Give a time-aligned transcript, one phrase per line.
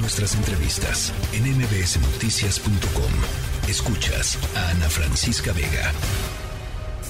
[0.00, 3.68] Nuestras entrevistas en mbsnoticias.com.
[3.68, 5.92] Escuchas a Ana Francisca Vega.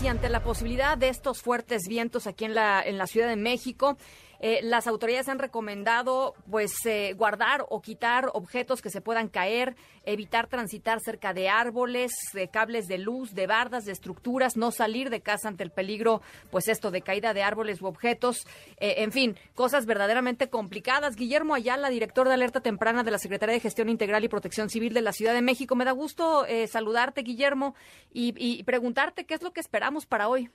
[0.02, 3.36] Y ante la posibilidad de estos fuertes vientos aquí en la, en la Ciudad de
[3.36, 3.98] México,
[4.40, 9.74] eh, las autoridades han recomendado pues eh, guardar o quitar objetos que se puedan caer,
[10.04, 15.10] evitar transitar cerca de árboles, de cables de luz, de bardas, de estructuras, no salir
[15.10, 18.46] de casa ante el peligro, pues esto de caída de árboles u objetos,
[18.78, 21.16] eh, en fin, cosas verdaderamente complicadas.
[21.16, 24.94] Guillermo Ayala, director de alerta temprana de la Secretaría de Gestión Integral y Protección Civil
[24.94, 25.74] de la Ciudad de México.
[25.74, 27.74] Me da gusto saludarte, Guillermo,
[28.12, 30.50] y, y preguntarte qué es lo que esperamos para hoy.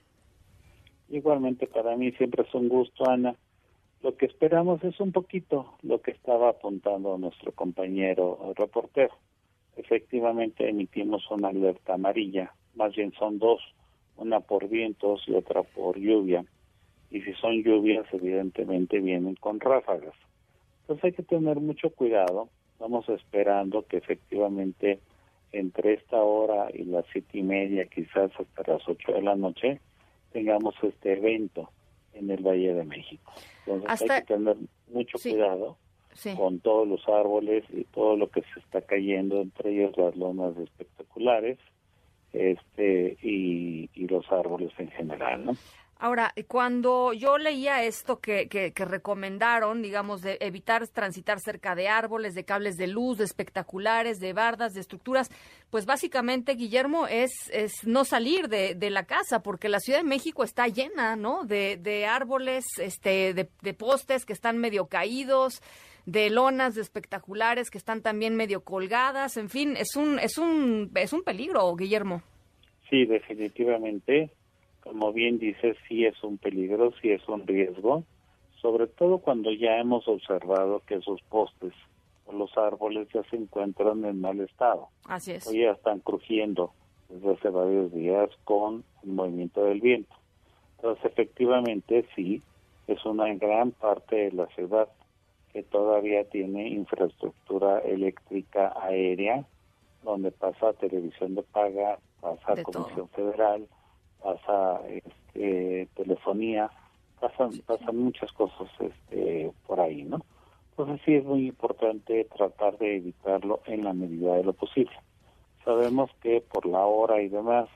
[1.08, 3.34] Igualmente para mí siempre es un gusto, Ana.
[4.04, 9.14] Lo que esperamos es un poquito lo que estaba apuntando nuestro compañero reportero.
[9.78, 13.62] Efectivamente emitimos una alerta amarilla, más bien son dos,
[14.18, 16.44] una por vientos y otra por lluvia.
[17.10, 20.14] Y si son lluvias, evidentemente vienen con ráfagas.
[20.82, 22.50] Entonces hay que tener mucho cuidado.
[22.72, 24.98] Estamos esperando que efectivamente
[25.50, 29.80] entre esta hora y las siete y media, quizás hasta las ocho de la noche,
[30.30, 31.70] tengamos este evento
[32.14, 33.32] en el Valle de México.
[33.66, 34.56] Entonces hay que tener
[34.88, 35.76] mucho cuidado
[36.36, 40.56] con todos los árboles y todo lo que se está cayendo, entre ellos las lonas
[40.56, 41.58] espectaculares
[42.32, 45.52] este y, y los árboles en general, ¿no?
[46.04, 52.34] Ahora, cuando yo leía esto que, que, recomendaron, digamos, de evitar transitar cerca de árboles,
[52.34, 55.30] de cables de luz, de espectaculares, de bardas, de estructuras,
[55.70, 60.04] pues básicamente, Guillermo, es, es no salir de, de la casa, porque la Ciudad de
[60.04, 61.44] México está llena, ¿no?
[61.44, 65.62] De, de árboles, este, de, de postes que están medio caídos,
[66.04, 70.90] de lonas de espectaculares que están también medio colgadas, en fin, es un, es un,
[70.96, 72.20] es un peligro, Guillermo.
[72.90, 74.30] Sí, definitivamente
[74.84, 78.04] como bien dices, sí es un peligro, sí es un riesgo,
[78.60, 81.72] sobre todo cuando ya hemos observado que esos postes
[82.26, 84.88] o los árboles ya se encuentran en mal estado.
[85.06, 85.46] Así es.
[85.46, 86.72] O ya están crujiendo
[87.08, 90.14] desde hace varios días con el movimiento del viento.
[90.76, 92.42] Entonces, efectivamente, sí,
[92.86, 94.88] es una gran parte de la ciudad
[95.52, 99.46] que todavía tiene infraestructura eléctrica aérea,
[100.02, 103.66] donde pasa televisión de paga, pasa Comisión Federal,
[104.24, 106.70] pasa este, telefonía,
[107.20, 110.24] pasan, pasan muchas cosas este, por ahí, ¿no?
[110.70, 114.96] Entonces sí es muy importante tratar de evitarlo en la medida de lo posible.
[115.64, 117.68] Sabemos que por la hora y demás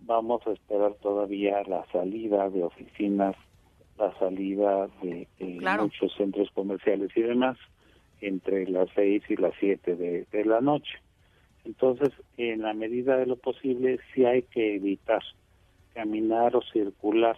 [0.00, 3.36] vamos a esperar todavía la salida de oficinas,
[3.98, 7.56] la salida de, muchos centros comerciales y demás
[8.20, 10.94] entre las seis y las siete de, de la noche.
[11.64, 15.22] Entonces, en la medida de lo posible, sí hay que evitar
[15.94, 17.36] caminar o circular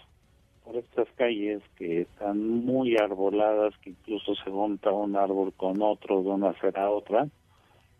[0.65, 6.23] por estas calles que están muy arboladas, que incluso se monta un árbol con otro
[6.23, 7.29] de una acera a otra,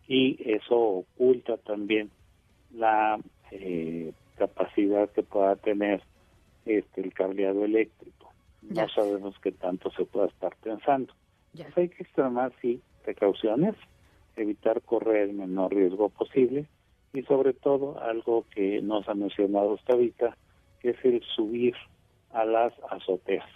[0.07, 2.09] y eso oculta también
[2.73, 3.19] la
[3.51, 6.01] eh, capacidad que pueda tener
[6.65, 8.33] este el cableado eléctrico.
[8.61, 11.13] No sabemos qué tanto se pueda estar pensando.
[11.75, 13.75] hay que extremar, sí, precauciones,
[14.35, 16.65] evitar correr el menor riesgo posible
[17.13, 20.37] y sobre todo algo que nos ha mencionado hasta ahorita,
[20.81, 21.75] que es el subir
[22.31, 23.49] a las azoteas,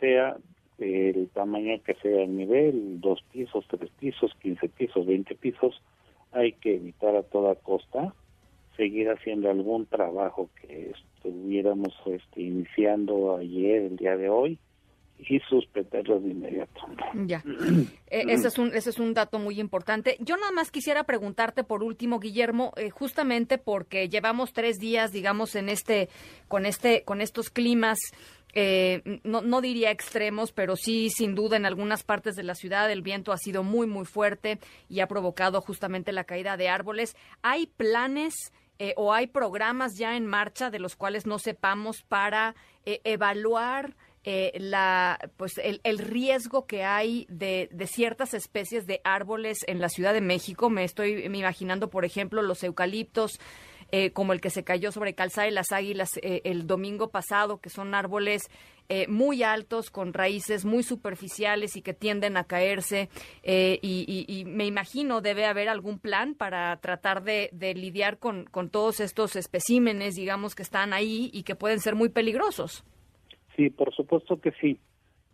[0.00, 0.36] sea
[0.78, 5.82] el tamaño que sea el nivel, dos pisos, tres pisos, quince pisos, veinte pisos,
[6.32, 8.14] hay que evitar a toda costa
[8.76, 14.58] seguir haciendo algún trabajo que estuviéramos este, iniciando ayer, el día de hoy,
[15.18, 16.80] y suspenderlos de inmediato.
[17.26, 17.42] Ya,
[18.06, 20.16] eh, ese, es un, ese es un dato muy importante.
[20.20, 25.54] Yo nada más quisiera preguntarte por último, Guillermo, eh, justamente porque llevamos tres días, digamos,
[25.56, 26.08] en este,
[26.46, 27.98] con este, con estos climas.
[28.54, 32.90] Eh, no, no diría extremos, pero sí, sin duda, en algunas partes de la ciudad
[32.90, 34.58] el viento ha sido muy, muy fuerte
[34.88, 37.16] y ha provocado justamente la caída de árboles.
[37.42, 38.52] ¿Hay planes
[38.94, 45.18] o hay programas ya en marcha de los cuales no sepamos para evaluar eh, la,
[45.36, 50.12] pues el, el, riesgo que hay de, de, ciertas especies de árboles en la Ciudad
[50.12, 50.70] de México.
[50.70, 53.38] Me estoy imaginando, por ejemplo, los eucaliptos,
[53.90, 57.60] eh, como el que se cayó sobre Calzada de las Águilas eh, el domingo pasado,
[57.60, 58.50] que son árboles
[59.06, 63.10] muy altos, con raíces muy superficiales y que tienden a caerse.
[63.42, 68.70] Y, y, me imagino debe haber algún plan para tratar de, de lidiar con, con
[68.70, 72.82] todos estos especímenes, digamos, que están ahí y que pueden ser muy peligrosos.
[73.58, 74.78] Sí, por supuesto que sí.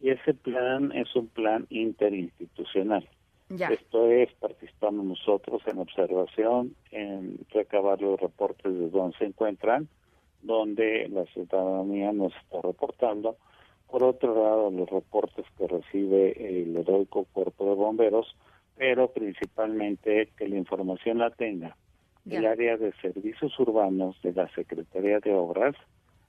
[0.00, 3.06] Y ese plan es un plan interinstitucional.
[3.50, 9.88] Esto es, participamos nosotros en observación, en recabar los reportes de dónde se encuentran,
[10.40, 13.36] donde la ciudadanía nos está reportando
[13.90, 18.34] por otro lado los reportes que recibe el heroico cuerpo de bomberos,
[18.76, 21.76] pero principalmente que la información la tenga
[22.28, 25.76] el área de servicios urbanos de la Secretaría de Obras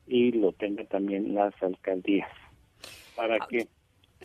[0.08, 2.30] y lo tenga también las alcaldías.
[3.16, 3.68] ¿Para ah, que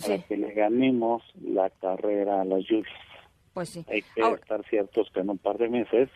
[0.01, 2.95] Para que le ganemos la carrera a las lluvias.
[3.55, 3.85] Pues sí.
[3.89, 6.09] Hay que estar ciertos que en un par de meses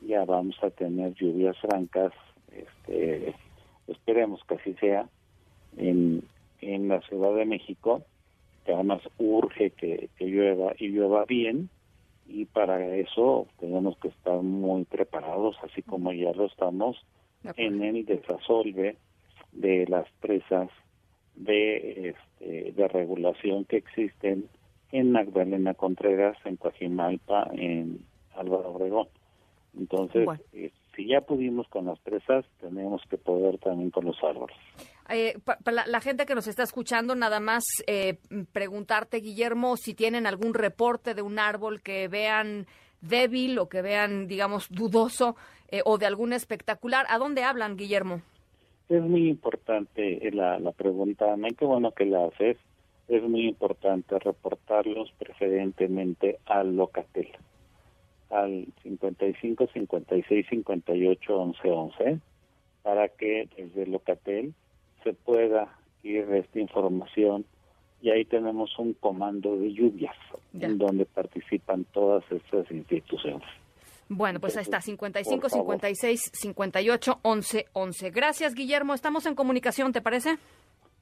[0.00, 2.12] ya vamos a tener lluvias francas,
[2.52, 3.34] este,
[3.88, 5.08] esperemos que así sea,
[5.76, 6.22] en,
[6.60, 8.02] en la Ciudad de México,
[8.64, 11.70] que además urge que, que llueva y llueva bien,
[12.28, 16.96] y para eso tenemos que estar muy preparados, así como ya lo estamos
[17.56, 18.96] en el desasolve
[19.56, 20.68] de las presas
[21.34, 24.48] de, este, de regulación que existen
[24.92, 28.00] en Magdalena Contreras, en Coajimalpa, en
[28.34, 29.08] Álvaro Obregón.
[29.76, 34.56] Entonces, eh, si ya pudimos con las presas, tenemos que poder también con los árboles.
[35.08, 38.18] Eh, para la, gente que nos está escuchando, nada más eh,
[38.52, 42.66] preguntarte, Guillermo, si tienen algún reporte de un árbol que vean
[43.00, 45.36] débil o que vean, digamos, dudoso
[45.68, 47.06] eh, o de algún espectacular.
[47.08, 48.22] ¿A dónde hablan, Guillermo?
[48.88, 52.56] Es muy importante la, la pregunta, qué bueno que la haces.
[53.08, 57.28] Es muy importante reportarlos preferentemente al Locatel,
[58.30, 62.20] al 55 56 58 11 11,
[62.82, 64.54] para que desde Locatel
[65.02, 65.68] se pueda
[66.02, 67.44] ir esta información
[68.00, 70.16] y ahí tenemos un comando de lluvias
[70.60, 73.48] en donde participan todas estas instituciones.
[74.08, 78.10] Bueno, pues ahí está, 55, 56, 58, 11, 11.
[78.10, 78.94] Gracias, Guillermo.
[78.94, 80.38] Estamos en comunicación, ¿te parece?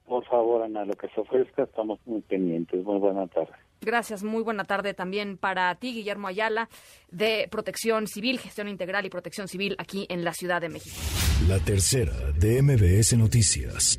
[0.06, 2.84] Por favor, Ana, lo que se ofrezca, estamos muy pendientes.
[2.84, 3.52] Muy buena tarde.
[3.80, 6.68] Gracias, muy buena tarde también para ti, Guillermo Ayala,
[7.10, 10.96] de Protección Civil, Gestión Integral y Protección Civil aquí en la Ciudad de México.
[11.48, 13.98] La tercera de MBS Noticias.